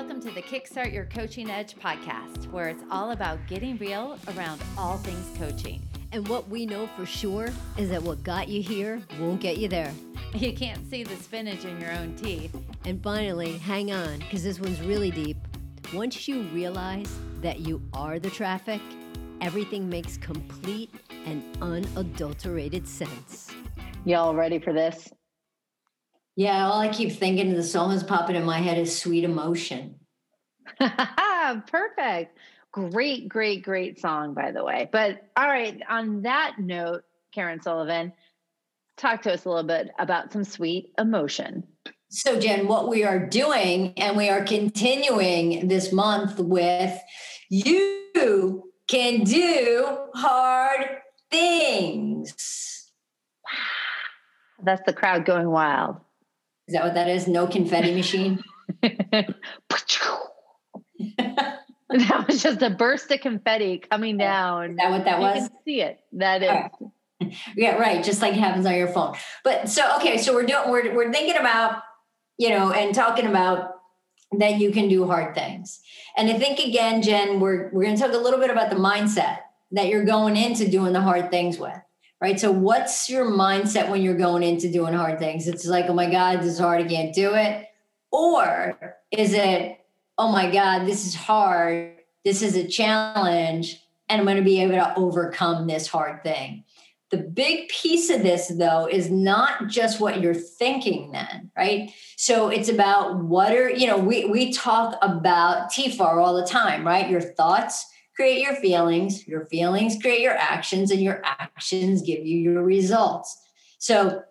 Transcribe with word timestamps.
Welcome 0.00 0.20
to 0.20 0.30
the 0.30 0.42
Kickstart 0.42 0.92
Your 0.92 1.06
Coaching 1.06 1.50
Edge 1.50 1.74
podcast, 1.74 2.48
where 2.52 2.68
it's 2.68 2.84
all 2.88 3.10
about 3.10 3.40
getting 3.48 3.76
real 3.78 4.16
around 4.28 4.62
all 4.78 4.96
things 4.98 5.36
coaching. 5.36 5.82
And 6.12 6.28
what 6.28 6.48
we 6.48 6.66
know 6.66 6.86
for 6.96 7.04
sure 7.04 7.48
is 7.76 7.90
that 7.90 8.04
what 8.04 8.22
got 8.22 8.46
you 8.46 8.62
here 8.62 9.02
won't 9.18 9.40
get 9.40 9.56
you 9.56 9.66
there. 9.66 9.92
You 10.34 10.52
can't 10.52 10.88
see 10.88 11.02
the 11.02 11.16
spinach 11.16 11.64
in 11.64 11.80
your 11.80 11.90
own 11.90 12.14
teeth. 12.14 12.54
And 12.84 13.02
finally, 13.02 13.58
hang 13.58 13.92
on, 13.92 14.20
because 14.20 14.44
this 14.44 14.60
one's 14.60 14.80
really 14.82 15.10
deep. 15.10 15.36
Once 15.92 16.28
you 16.28 16.42
realize 16.54 17.12
that 17.40 17.58
you 17.58 17.82
are 17.92 18.20
the 18.20 18.30
traffic, 18.30 18.80
everything 19.40 19.88
makes 19.88 20.16
complete 20.16 20.94
and 21.26 21.42
unadulterated 21.60 22.86
sense. 22.86 23.50
Y'all 24.04 24.32
ready 24.32 24.60
for 24.60 24.72
this? 24.72 25.08
Yeah, 26.38 26.68
all 26.68 26.78
I 26.78 26.86
keep 26.86 27.10
thinking 27.10 27.50
of 27.50 27.56
the 27.56 27.64
song 27.64 27.90
is 27.90 28.04
popping 28.04 28.36
in 28.36 28.44
my 28.44 28.58
head 28.58 28.78
is 28.78 28.96
Sweet 28.96 29.24
Emotion. 29.24 29.96
Perfect. 30.78 32.38
Great, 32.70 33.28
great, 33.28 33.64
great 33.64 33.98
song, 33.98 34.34
by 34.34 34.52
the 34.52 34.62
way. 34.62 34.88
But 34.92 35.20
all 35.36 35.48
right, 35.48 35.82
on 35.88 36.22
that 36.22 36.54
note, 36.60 37.02
Karen 37.34 37.60
Sullivan, 37.60 38.12
talk 38.96 39.22
to 39.22 39.32
us 39.32 39.46
a 39.46 39.48
little 39.48 39.64
bit 39.64 39.90
about 39.98 40.32
some 40.32 40.44
sweet 40.44 40.92
emotion. 40.96 41.66
So, 42.08 42.38
Jen, 42.38 42.68
what 42.68 42.88
we 42.88 43.02
are 43.02 43.18
doing, 43.18 43.92
and 43.96 44.16
we 44.16 44.28
are 44.28 44.44
continuing 44.44 45.66
this 45.66 45.92
month 45.92 46.38
with 46.38 46.96
you 47.50 48.70
can 48.86 49.24
do 49.24 49.98
hard 50.14 50.98
things. 51.32 52.92
Wow. 53.44 54.64
That's 54.64 54.82
the 54.86 54.92
crowd 54.92 55.24
going 55.24 55.50
wild. 55.50 55.96
Is 56.68 56.74
that 56.74 56.84
what 56.84 56.94
that 56.94 57.08
is? 57.08 57.26
No 57.26 57.46
confetti 57.46 57.94
machine? 57.94 58.42
that 58.82 59.34
was 62.26 62.42
just 62.42 62.60
a 62.60 62.68
burst 62.68 63.10
of 63.10 63.20
confetti 63.20 63.78
coming 63.78 64.16
oh, 64.16 64.18
down. 64.18 64.70
Is 64.72 64.76
that 64.76 64.90
what 64.90 65.04
that 65.06 65.18
was? 65.18 65.36
You 65.36 65.48
can 65.48 65.58
see 65.64 65.80
it. 65.80 66.00
That 66.12 66.42
is. 66.42 66.48
Right. 66.50 66.70
Oh. 66.80 66.92
Yeah, 67.56 67.74
right. 67.74 68.04
Just 68.04 68.22
like 68.22 68.34
it 68.34 68.38
happens 68.38 68.64
on 68.64 68.76
your 68.76 68.86
phone. 68.86 69.16
But 69.42 69.68
so 69.68 69.96
okay, 69.96 70.18
so 70.18 70.32
we're 70.32 70.46
doing 70.46 70.70
we're 70.70 70.94
we're 70.94 71.12
thinking 71.12 71.36
about, 71.36 71.82
you 72.36 72.50
know, 72.50 72.70
and 72.70 72.94
talking 72.94 73.26
about 73.26 73.72
that 74.38 74.58
you 74.60 74.70
can 74.70 74.88
do 74.88 75.04
hard 75.04 75.34
things. 75.34 75.80
And 76.16 76.30
I 76.30 76.38
think 76.38 76.60
again, 76.60 77.02
Jen, 77.02 77.40
we're 77.40 77.70
we're 77.72 77.82
gonna 77.84 77.96
talk 77.96 78.12
a 78.12 78.18
little 78.18 78.38
bit 78.38 78.50
about 78.50 78.70
the 78.70 78.76
mindset 78.76 79.38
that 79.72 79.88
you're 79.88 80.04
going 80.04 80.36
into 80.36 80.68
doing 80.68 80.92
the 80.92 81.00
hard 81.00 81.32
things 81.32 81.58
with 81.58 81.74
right? 82.20 82.38
So, 82.38 82.50
what's 82.50 83.08
your 83.08 83.26
mindset 83.26 83.88
when 83.90 84.02
you're 84.02 84.16
going 84.16 84.42
into 84.42 84.70
doing 84.70 84.94
hard 84.94 85.18
things? 85.18 85.48
It's 85.48 85.66
like, 85.66 85.86
oh 85.88 85.94
my 85.94 86.10
God, 86.10 86.40
this 86.40 86.52
is 86.52 86.58
hard, 86.58 86.84
I 86.84 86.88
can't 86.88 87.14
do 87.14 87.34
it. 87.34 87.66
Or 88.10 88.96
is 89.10 89.32
it, 89.34 89.78
oh 90.16 90.32
my 90.32 90.50
God, 90.50 90.86
this 90.86 91.06
is 91.06 91.14
hard, 91.14 91.96
this 92.24 92.42
is 92.42 92.56
a 92.56 92.66
challenge, 92.66 93.80
and 94.08 94.20
I'm 94.20 94.26
going 94.26 94.38
to 94.38 94.42
be 94.42 94.62
able 94.62 94.74
to 94.74 94.94
overcome 94.96 95.66
this 95.66 95.86
hard 95.86 96.22
thing? 96.22 96.64
The 97.10 97.18
big 97.18 97.68
piece 97.68 98.10
of 98.10 98.22
this, 98.22 98.48
though, 98.48 98.86
is 98.86 99.10
not 99.10 99.68
just 99.68 99.98
what 99.98 100.20
you're 100.20 100.34
thinking, 100.34 101.12
then, 101.12 101.50
right? 101.56 101.90
So 102.16 102.48
it's 102.48 102.68
about 102.68 103.24
what 103.24 103.52
are, 103.52 103.70
you 103.70 103.86
know, 103.86 103.96
we, 103.96 104.26
we 104.26 104.52
talk 104.52 104.98
about 105.00 105.72
TFAR 105.72 106.22
all 106.22 106.34
the 106.34 106.46
time, 106.46 106.86
right? 106.86 107.08
Your 107.08 107.22
thoughts, 107.22 107.86
create 108.14 108.42
your 108.42 108.56
feelings, 108.56 109.26
your 109.28 109.46
feelings 109.46 109.96
create 110.02 110.20
your 110.20 110.36
actions, 110.36 110.90
and 110.90 111.00
your 111.00 111.24
actions 111.58 112.02
give 112.02 112.24
you 112.24 112.38
your 112.38 112.62
results. 112.62 113.36
So 113.78 114.22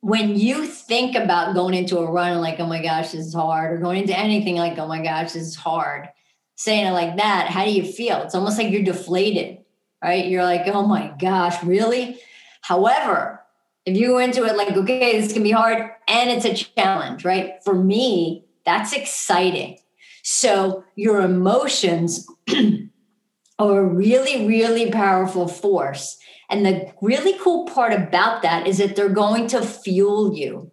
when 0.00 0.38
you 0.38 0.66
think 0.66 1.16
about 1.16 1.54
going 1.54 1.72
into 1.72 1.96
a 1.98 2.10
run 2.10 2.38
like, 2.42 2.60
oh 2.60 2.66
my 2.66 2.82
gosh, 2.82 3.12
this 3.12 3.26
is 3.26 3.34
hard, 3.34 3.72
or 3.72 3.82
going 3.82 4.02
into 4.02 4.16
anything 4.16 4.56
like, 4.56 4.78
oh 4.78 4.86
my 4.86 5.02
gosh, 5.02 5.32
this 5.32 5.42
is 5.42 5.56
hard, 5.56 6.08
saying 6.56 6.86
it 6.86 6.90
like 6.90 7.16
that, 7.16 7.48
how 7.48 7.64
do 7.64 7.72
you 7.72 7.82
feel? 7.82 8.20
It's 8.22 8.34
almost 8.34 8.58
like 8.58 8.70
you're 8.70 8.82
deflated, 8.82 9.64
right? 10.02 10.26
You're 10.26 10.44
like, 10.44 10.66
oh 10.66 10.86
my 10.86 11.14
gosh, 11.18 11.62
really? 11.64 12.20
However, 12.60 13.40
if 13.86 13.96
you 13.96 14.08
go 14.08 14.18
into 14.18 14.44
it 14.44 14.56
like, 14.56 14.76
okay, 14.76 15.18
this 15.18 15.32
can 15.32 15.42
be 15.42 15.50
hard 15.50 15.90
and 16.06 16.30
it's 16.30 16.44
a 16.44 16.54
challenge, 16.54 17.24
right? 17.24 17.54
For 17.64 17.74
me, 17.74 18.44
that's 18.66 18.92
exciting. 18.92 19.78
So 20.22 20.84
your 20.94 21.22
emotions 21.22 22.26
are 23.58 23.78
a 23.78 23.84
really, 23.84 24.46
really 24.46 24.90
powerful 24.90 25.48
force. 25.48 26.18
And 26.54 26.64
the 26.64 26.92
really 27.02 27.36
cool 27.40 27.64
part 27.64 27.92
about 27.92 28.42
that 28.42 28.68
is 28.68 28.78
that 28.78 28.94
they're 28.94 29.08
going 29.08 29.48
to 29.48 29.60
fuel 29.60 30.36
you. 30.36 30.70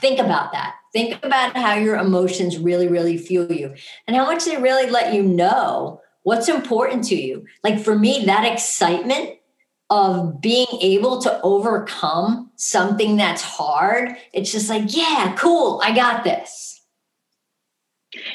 Think 0.00 0.18
about 0.18 0.50
that. 0.52 0.76
Think 0.94 1.22
about 1.22 1.54
how 1.54 1.74
your 1.74 1.96
emotions 1.96 2.56
really, 2.56 2.88
really 2.88 3.18
fuel 3.18 3.52
you 3.52 3.74
and 4.06 4.16
how 4.16 4.24
much 4.24 4.46
they 4.46 4.56
really 4.56 4.88
let 4.88 5.12
you 5.12 5.22
know 5.22 6.00
what's 6.22 6.48
important 6.48 7.04
to 7.04 7.16
you. 7.16 7.44
Like 7.62 7.80
for 7.80 7.98
me, 7.98 8.24
that 8.24 8.50
excitement 8.50 9.36
of 9.90 10.40
being 10.40 10.68
able 10.80 11.20
to 11.20 11.38
overcome 11.42 12.50
something 12.56 13.16
that's 13.16 13.42
hard, 13.42 14.16
it's 14.32 14.52
just 14.52 14.70
like, 14.70 14.96
yeah, 14.96 15.34
cool, 15.36 15.82
I 15.84 15.94
got 15.94 16.24
this. 16.24 16.80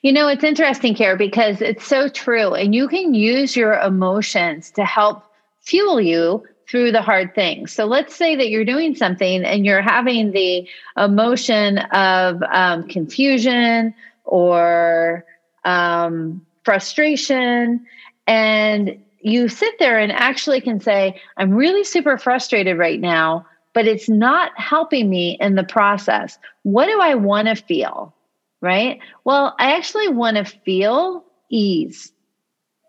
You 0.00 0.14
know, 0.14 0.28
it's 0.28 0.44
interesting, 0.44 0.94
Kara, 0.94 1.18
because 1.18 1.60
it's 1.60 1.86
so 1.86 2.08
true. 2.08 2.54
And 2.54 2.74
you 2.74 2.88
can 2.88 3.12
use 3.12 3.54
your 3.54 3.74
emotions 3.80 4.70
to 4.70 4.84
help 4.86 5.24
fuel 5.62 6.00
you 6.00 6.44
through 6.68 6.92
the 6.92 7.02
hard 7.02 7.34
things. 7.34 7.72
So 7.72 7.84
let's 7.84 8.14
say 8.14 8.36
that 8.36 8.48
you're 8.48 8.64
doing 8.64 8.94
something 8.94 9.44
and 9.44 9.66
you're 9.66 9.82
having 9.82 10.32
the 10.32 10.66
emotion 10.96 11.78
of 11.78 12.42
um, 12.50 12.88
confusion 12.88 13.94
or 14.24 15.24
um, 15.64 16.44
frustration. 16.64 17.84
And 18.26 19.02
you 19.20 19.48
sit 19.48 19.78
there 19.78 19.98
and 19.98 20.12
actually 20.12 20.60
can 20.60 20.80
say, 20.80 21.20
I'm 21.36 21.52
really 21.52 21.84
super 21.84 22.16
frustrated 22.16 22.78
right 22.78 23.00
now, 23.00 23.46
but 23.74 23.86
it's 23.86 24.08
not 24.08 24.52
helping 24.56 25.10
me 25.10 25.36
in 25.40 25.54
the 25.56 25.64
process. 25.64 26.38
What 26.62 26.86
do 26.86 27.00
I 27.00 27.14
want 27.14 27.48
to 27.48 27.54
feel? 27.56 28.14
right? 28.62 29.00
Well, 29.24 29.54
I 29.58 29.72
actually 29.72 30.08
want 30.08 30.38
to 30.38 30.44
feel 30.44 31.24
ease. 31.50 32.11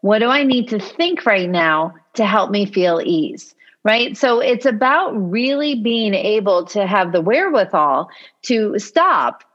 What 0.04 0.20
do 0.20 0.28
I 0.28 0.44
need 0.44 0.68
to 0.68 0.80
think 0.80 1.26
right 1.26 1.50
now 1.50 1.96
to 2.16 2.26
help 2.26 2.52
me 2.52 2.66
feel 2.66 3.02
ease? 3.02 3.56
Right. 3.86 4.18
So 4.18 4.42
it's 4.42 4.66
about 4.66 5.12
really 5.12 5.76
being 5.76 6.14
able 6.14 6.66
to 6.68 6.86
have 6.86 7.14
the 7.14 7.22
wherewithal 7.22 8.10
to 8.44 8.78
stop, 8.80 9.46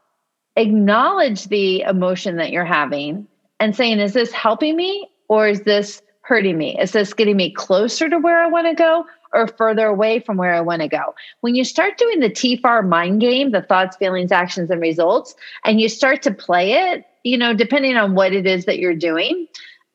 acknowledge 0.55 1.45
the 1.45 1.81
emotion 1.81 2.37
that 2.37 2.51
you're 2.51 2.65
having, 2.65 3.27
and 3.59 3.75
saying, 3.75 3.99
is 3.99 4.13
this 4.13 4.31
helping 4.31 4.75
me 4.75 5.07
or 5.27 5.47
is 5.47 5.61
this 5.61 6.01
hurting 6.21 6.57
me? 6.57 6.79
Is 6.79 6.93
this 6.93 7.13
getting 7.13 7.37
me 7.37 7.51
closer 7.51 8.09
to 8.09 8.17
where 8.17 8.39
I 8.39 8.47
want 8.47 8.65
to 8.65 8.73
go 8.73 9.05
or 9.33 9.45
further 9.45 9.85
away 9.85 10.19
from 10.19 10.37
where 10.37 10.55
I 10.55 10.61
want 10.61 10.81
to 10.81 10.87
go. 10.87 11.13
When 11.41 11.53
you 11.53 11.63
start 11.63 11.99
doing 11.99 12.19
the 12.19 12.31
TFAR 12.31 12.87
mind 12.87 13.21
game, 13.21 13.51
the 13.51 13.61
thoughts, 13.61 13.95
feelings, 13.97 14.31
actions, 14.31 14.71
and 14.71 14.81
results, 14.81 15.35
and 15.63 15.79
you 15.79 15.89
start 15.89 16.23
to 16.23 16.33
play 16.33 16.73
it, 16.73 17.05
you 17.23 17.37
know, 17.37 17.53
depending 17.53 17.95
on 17.95 18.15
what 18.15 18.33
it 18.33 18.47
is 18.47 18.65
that 18.65 18.79
you're 18.79 18.95
doing, 18.95 19.47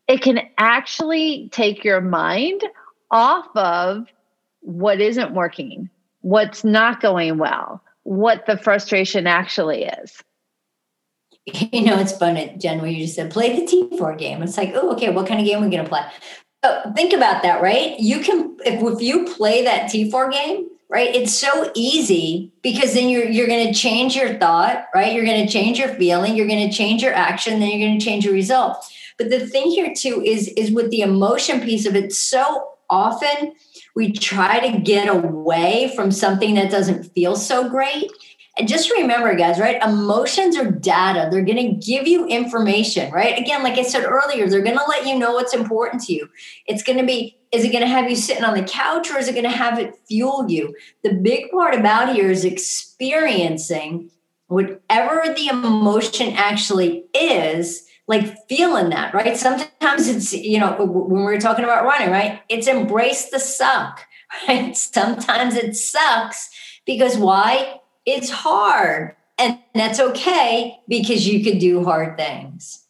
it 0.08 0.22
can 0.22 0.40
actually 0.58 1.48
take 1.52 1.84
your 1.84 2.00
mind 2.00 2.62
off 3.10 3.46
of 3.56 4.06
what 4.60 5.00
isn't 5.00 5.34
working, 5.34 5.88
what's 6.20 6.64
not 6.64 7.00
going 7.00 7.38
well, 7.38 7.82
what 8.02 8.46
the 8.46 8.56
frustration 8.56 9.26
actually 9.26 9.84
is. 9.84 10.22
You 11.46 11.84
know, 11.84 11.98
it's 11.98 12.16
fun, 12.16 12.38
Jen, 12.58 12.80
when 12.80 12.92
you 12.92 13.04
just 13.04 13.16
said 13.16 13.30
play 13.30 13.54
the 13.54 13.66
TFAR 13.66 14.16
game. 14.16 14.42
It's 14.42 14.56
like, 14.56 14.72
oh, 14.74 14.92
okay, 14.92 15.10
what 15.10 15.26
kind 15.26 15.40
of 15.40 15.46
game 15.46 15.58
are 15.58 15.66
we 15.66 15.70
going 15.70 15.84
to 15.84 15.88
play? 15.88 16.02
Oh, 16.62 16.92
think 16.96 17.12
about 17.12 17.42
that, 17.42 17.60
right? 17.60 17.98
You 18.00 18.20
can 18.20 18.56
if, 18.64 18.82
if 18.82 19.02
you 19.02 19.26
play 19.26 19.62
that 19.64 19.90
TFAR 19.90 20.32
game, 20.32 20.68
right? 20.88 21.14
It's 21.14 21.34
so 21.34 21.70
easy 21.74 22.50
because 22.62 22.94
then 22.94 23.10
you're 23.10 23.26
you're 23.26 23.46
going 23.46 23.66
to 23.66 23.78
change 23.78 24.16
your 24.16 24.38
thought, 24.38 24.86
right? 24.94 25.12
You're 25.12 25.26
going 25.26 25.44
to 25.44 25.52
change 25.52 25.78
your 25.78 25.90
feeling, 25.90 26.34
you're 26.34 26.46
going 26.46 26.66
to 26.66 26.74
change 26.74 27.02
your 27.02 27.12
action, 27.12 27.60
then 27.60 27.68
you're 27.68 27.86
going 27.86 27.98
to 27.98 28.04
change 28.04 28.24
your 28.24 28.32
result. 28.32 28.90
But 29.18 29.30
the 29.30 29.46
thing 29.46 29.70
here 29.70 29.92
too 29.94 30.22
is 30.24 30.48
is 30.56 30.70
with 30.70 30.90
the 30.90 31.02
emotion 31.02 31.60
piece 31.60 31.86
of 31.86 31.94
it. 31.94 32.12
So 32.12 32.70
often 32.90 33.54
we 33.94 34.12
try 34.12 34.60
to 34.68 34.78
get 34.80 35.08
away 35.08 35.92
from 35.94 36.10
something 36.10 36.54
that 36.54 36.70
doesn't 36.70 37.04
feel 37.14 37.36
so 37.36 37.68
great 37.68 38.10
and 38.56 38.68
just 38.68 38.92
remember, 38.92 39.34
guys, 39.34 39.58
right? 39.58 39.82
Emotions 39.82 40.56
are 40.56 40.70
data. 40.70 41.28
They're 41.28 41.42
going 41.42 41.56
to 41.56 41.86
give 41.86 42.06
you 42.06 42.26
information, 42.26 43.10
right? 43.10 43.36
Again, 43.36 43.64
like 43.64 43.78
I 43.78 43.82
said 43.82 44.04
earlier, 44.04 44.48
they're 44.48 44.62
going 44.62 44.78
to 44.78 44.84
let 44.88 45.06
you 45.06 45.18
know 45.18 45.32
what's 45.32 45.54
important 45.54 46.04
to 46.04 46.12
you. 46.12 46.28
It's 46.66 46.84
going 46.84 46.98
to 46.98 47.04
be, 47.04 47.36
is 47.50 47.64
it 47.64 47.72
going 47.72 47.82
to 47.82 47.88
have 47.88 48.08
you 48.08 48.14
sitting 48.14 48.44
on 48.44 48.54
the 48.54 48.62
couch 48.62 49.10
or 49.10 49.18
is 49.18 49.26
it 49.26 49.32
going 49.32 49.44
to 49.44 49.50
have 49.50 49.80
it 49.80 49.98
fuel 50.06 50.48
you? 50.48 50.74
The 51.02 51.14
big 51.14 51.50
part 51.50 51.74
about 51.74 52.14
here 52.14 52.30
is 52.30 52.44
experiencing 52.44 54.10
whatever 54.46 55.34
the 55.34 55.48
emotion 55.48 56.34
actually 56.36 57.06
is, 57.12 57.88
like 58.06 58.36
feeling 58.48 58.90
that, 58.90 59.14
right? 59.14 59.36
Sometimes 59.36 60.08
it's, 60.08 60.32
you 60.32 60.58
know, 60.60 60.74
when 60.78 61.24
we're 61.24 61.40
talking 61.40 61.64
about 61.64 61.84
running, 61.84 62.10
right? 62.10 62.42
It's 62.48 62.66
embrace 62.66 63.30
the 63.30 63.38
suck, 63.40 64.06
right? 64.48 64.76
Sometimes 64.76 65.56
it 65.56 65.76
sucks 65.76 66.50
because 66.84 67.16
why? 67.16 67.80
it's 68.06 68.30
hard 68.30 69.16
And 69.36 69.58
that's 69.74 69.98
okay 69.98 70.78
because 70.86 71.26
you 71.26 71.42
can 71.42 71.58
do 71.58 71.82
hard 71.82 72.16
things. 72.16 72.84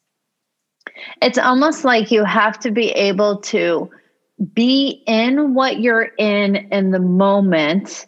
It's 1.21 1.39
almost 1.39 1.83
like 1.83 2.11
you 2.11 2.23
have 2.23 2.59
to 2.59 2.69
be 2.71 2.91
able 2.91 3.39
to 3.41 3.89
be 4.53 5.03
in 5.07 5.55
what 5.55 5.79
you're 5.79 6.09
in 6.19 6.55
in 6.71 6.91
the 6.91 6.99
moment 6.99 8.05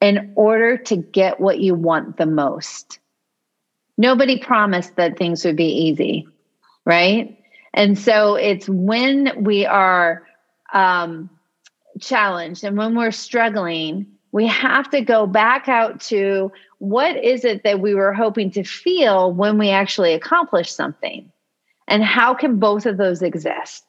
in 0.00 0.32
order 0.34 0.76
to 0.76 0.96
get 0.96 1.38
what 1.38 1.60
you 1.60 1.76
want 1.76 2.16
the 2.16 2.26
most. 2.26 2.98
Nobody 3.96 4.36
promised 4.36 4.96
that 4.96 5.16
things 5.16 5.44
would 5.44 5.56
be 5.56 5.68
easy, 5.68 6.26
right? 6.86 7.38
And 7.74 7.98
so 7.98 8.36
it's 8.36 8.68
when 8.68 9.44
we 9.44 9.66
are 9.66 10.22
um, 10.72 11.28
challenged 12.00 12.64
and 12.64 12.78
when 12.78 12.94
we're 12.96 13.10
struggling, 13.10 14.06
we 14.32 14.46
have 14.46 14.88
to 14.90 15.02
go 15.02 15.26
back 15.26 15.68
out 15.68 16.00
to 16.02 16.52
what 16.78 17.22
is 17.22 17.44
it 17.44 17.64
that 17.64 17.80
we 17.80 17.94
were 17.94 18.12
hoping 18.12 18.50
to 18.52 18.62
feel 18.62 19.32
when 19.32 19.58
we 19.58 19.70
actually 19.70 20.14
accomplish 20.14 20.72
something? 20.72 21.30
And 21.88 22.02
how 22.02 22.34
can 22.34 22.58
both 22.58 22.86
of 22.86 22.96
those 22.96 23.22
exist? 23.22 23.84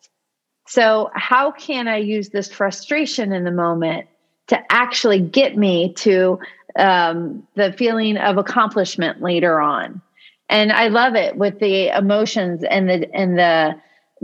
So, 0.68 1.10
how 1.14 1.52
can 1.52 1.88
I 1.88 1.98
use 1.98 2.30
this 2.30 2.52
frustration 2.52 3.32
in 3.32 3.44
the 3.44 3.52
moment 3.52 4.08
to 4.48 4.60
actually 4.70 5.20
get 5.20 5.58
me 5.58 5.94
to 5.94 6.40
um, 6.78 7.48
the 7.56 7.74
feeling 7.74 8.18
of 8.18 8.38
accomplishment 8.38 9.22
later 9.22 9.60
on? 9.60 10.02
And 10.50 10.72
I 10.72 10.88
love 10.88 11.16
it 11.16 11.36
with 11.38 11.60
the 11.60 11.90
emotions 11.90 12.64
and 12.64 12.90
the 12.90 13.14
and 13.14 13.38
the 13.38 13.76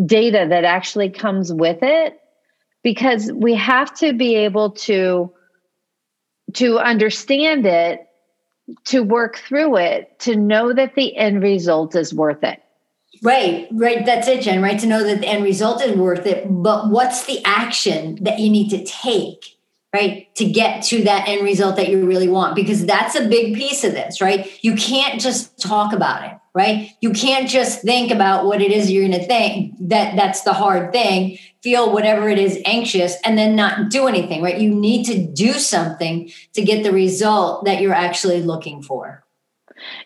data 0.06 0.46
that 0.50 0.64
actually 0.64 1.10
comes 1.10 1.54
with 1.54 1.80
it 1.82 2.20
because 2.84 3.32
we 3.32 3.56
have 3.56 3.94
to 3.96 4.14
be 4.14 4.36
able 4.36 4.72
to 4.72 5.32
to 6.54 6.80
understand 6.80 7.66
it 7.66 8.08
to 8.86 9.04
work 9.04 9.38
through 9.38 9.78
it 9.78 10.18
to 10.20 10.36
know 10.36 10.72
that 10.74 10.96
the 10.96 11.16
end 11.18 11.44
result 11.44 11.96
is 11.96 12.14
worth 12.14 12.44
it. 12.44 12.62
Right 13.22 13.68
right. 13.72 14.06
That's 14.06 14.28
it 14.28 14.42
jen 14.42 14.62
right? 14.62 14.80
To 14.80 14.88
know 14.88 15.04
that 15.04 15.20
the 15.20 15.28
end 15.28 15.44
result 15.44 15.82
is 15.82 15.96
worth 15.98 16.26
it 16.26 16.46
but 16.50 16.90
what's 16.90 17.26
the 17.26 17.44
action 17.44 18.18
that 18.22 18.40
you 18.40 18.50
need 18.50 18.70
to 18.70 18.84
take 18.84 19.58
right 19.94 20.34
to 20.36 20.46
get 20.46 20.84
to 20.84 21.04
that 21.04 21.28
end 21.28 21.44
result 21.44 21.76
that 21.76 21.90
you 21.90 22.06
really 22.06 22.28
want 22.28 22.56
because 22.56 22.86
that's 22.86 23.16
a 23.16 23.28
big 23.28 23.56
piece 23.56 23.84
of 23.84 23.94
this 23.94 24.20
right? 24.20 24.60
You 24.64 24.76
can't 24.76 25.22
just 25.22 25.58
talk 25.60 25.94
about 25.94 26.24
it 26.24 26.38
right? 26.56 26.92
You 27.02 27.12
can't 27.14 27.50
just 27.50 27.82
think 27.82 28.12
about 28.12 28.46
what 28.46 28.62
it 28.62 28.72
is 28.72 28.92
you're 28.92 29.08
going 29.08 29.20
to 29.20 29.26
think 29.26 29.74
that 29.80 30.16
that's 30.16 30.42
the 30.42 30.54
hard 30.54 30.92
thing 30.92 31.38
feel 31.64 31.92
whatever 31.94 32.30
it 32.30 32.38
is 32.38 32.62
anxious 32.66 33.16
and 33.24 33.38
then 33.38 33.56
not 33.56 33.90
do 33.90 34.08
anything 34.08 34.42
right? 34.42 34.60
You 34.60 34.74
need 34.74 35.06
to 35.06 35.26
do 35.26 35.54
something 35.54 36.32
to 36.54 36.62
get 36.62 36.84
the 36.84 36.92
result 36.92 37.66
that 37.66 37.82
you're 37.82 37.94
actually 37.94 38.42
looking 38.42 38.82
for. 38.82 39.24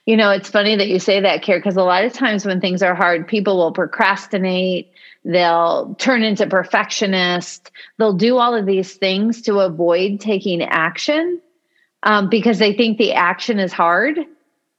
You 0.06 0.18
know 0.18 0.32
it's 0.32 0.50
funny 0.50 0.76
that 0.76 0.88
you 0.88 1.00
say 1.00 1.20
that 1.22 1.44
care 1.44 1.60
because 1.60 1.78
a 1.78 1.84
lot 1.84 2.04
of 2.04 2.14
times 2.14 2.46
when 2.46 2.62
things 2.62 2.82
are 2.82 2.96
hard 2.96 3.28
people 3.28 3.58
will 3.58 3.74
procrastinate 3.74 4.92
they'll 5.28 5.96
turn 5.96 6.24
into 6.24 6.48
perfectionist 6.48 7.72
they'll 7.98 8.14
do 8.14 8.38
all 8.38 8.56
of 8.56 8.66
these 8.66 8.94
things 8.96 9.44
to 9.44 9.60
avoid 9.60 10.20
taking 10.20 10.62
action 10.62 11.40
um, 12.04 12.30
because 12.30 12.60
they 12.60 12.74
think 12.74 12.98
the 12.98 13.14
action 13.14 13.60
is 13.60 13.72
hard 13.72 14.18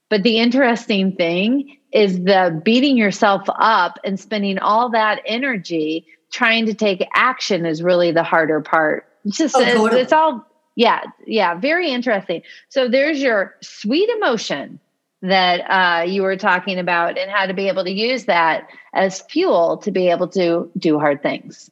but 0.09 0.23
the 0.23 0.39
interesting 0.39 1.15
thing 1.15 1.77
is 1.91 2.23
the 2.23 2.61
beating 2.63 2.97
yourself 2.97 3.43
up 3.47 3.99
and 4.03 4.19
spending 4.19 4.59
all 4.59 4.89
that 4.89 5.21
energy 5.25 6.05
trying 6.31 6.65
to 6.65 6.73
take 6.73 7.07
action 7.13 7.65
is 7.65 7.81
really 7.81 8.11
the 8.11 8.23
harder 8.23 8.61
part. 8.61 9.07
It's 9.25 9.37
just 9.37 9.55
oh, 9.55 9.61
it's, 9.61 9.95
it's 9.95 10.13
all 10.13 10.45
yeah, 10.75 11.01
yeah, 11.25 11.55
very 11.55 11.91
interesting. 11.91 12.41
So 12.69 12.87
there's 12.87 13.21
your 13.21 13.55
sweet 13.61 14.09
emotion 14.09 14.79
that 15.21 15.59
uh, 15.69 16.03
you 16.03 16.21
were 16.21 16.37
talking 16.37 16.79
about 16.79 17.17
and 17.17 17.29
how 17.29 17.45
to 17.45 17.53
be 17.53 17.67
able 17.67 17.83
to 17.83 17.91
use 17.91 18.25
that 18.25 18.69
as 18.93 19.21
fuel 19.21 19.77
to 19.77 19.91
be 19.91 20.09
able 20.09 20.27
to 20.29 20.71
do 20.77 20.97
hard 20.99 21.21
things. 21.21 21.69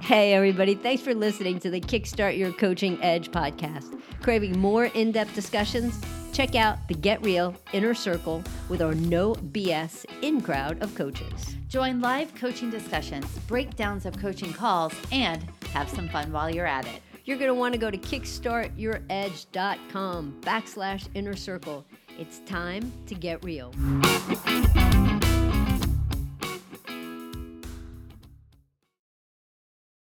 Hey, 0.00 0.32
everybody. 0.32 0.74
Thanks 0.74 1.02
for 1.02 1.14
listening 1.14 1.58
to 1.60 1.70
the 1.70 1.82
Kickstart 1.82 2.38
Your 2.38 2.50
Coaching 2.52 2.98
Edge 3.02 3.30
podcast. 3.30 4.00
Craving 4.22 4.58
more 4.58 4.86
in 4.86 5.12
depth 5.12 5.34
discussions? 5.34 6.00
Check 6.32 6.54
out 6.54 6.78
the 6.88 6.94
Get 6.94 7.22
Real 7.22 7.54
Inner 7.72 7.92
Circle 7.94 8.42
with 8.70 8.80
our 8.80 8.94
no 8.94 9.34
BS 9.34 10.06
in 10.22 10.40
crowd 10.40 10.82
of 10.82 10.94
coaches. 10.94 11.56
Join 11.68 12.00
live 12.00 12.34
coaching 12.36 12.70
discussions, 12.70 13.26
breakdowns 13.46 14.06
of 14.06 14.18
coaching 14.18 14.52
calls, 14.52 14.94
and 15.12 15.44
have 15.72 15.90
some 15.90 16.08
fun 16.08 16.32
while 16.32 16.48
you're 16.48 16.64
at 16.64 16.86
it. 16.86 17.02
You're 17.28 17.36
going 17.36 17.48
to 17.48 17.54
want 17.54 17.74
to 17.74 17.78
go 17.78 17.90
to 17.90 17.98
kickstartyouredge.com 17.98 20.40
backslash 20.40 21.08
inner 21.12 21.36
circle. 21.36 21.84
It's 22.18 22.38
time 22.46 22.90
to 23.04 23.14
get 23.14 23.44
real. 23.44 23.74